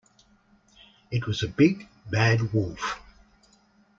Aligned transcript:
It 1.11 1.27
was 1.27 1.43
a 1.43 1.47
big, 1.47 1.87
bad 2.09 2.53
wolf. 2.53 2.99